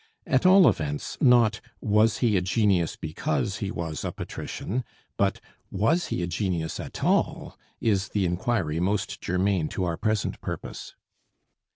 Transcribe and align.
At 0.25 0.47
all 0.47 0.67
events, 0.67 1.15
not, 1.21 1.61
Was 1.79 2.17
he 2.25 2.35
a 2.35 2.41
genius 2.41 2.95
because 2.95 3.57
he 3.57 3.69
was 3.69 4.03
a, 4.03 4.11
patrician? 4.11 4.83
but, 5.15 5.39
Was 5.69 6.07
he 6.07 6.23
a 6.23 6.27
genius 6.27 6.79
at 6.79 7.03
all? 7.03 7.55
is 7.79 8.07
the 8.09 8.25
inquiry 8.25 8.79
most 8.79 9.21
germane 9.21 9.67
to 9.67 9.83
our 9.83 9.97
present 9.97 10.41
purpose. 10.41 10.95